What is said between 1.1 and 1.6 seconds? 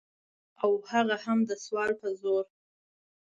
هم د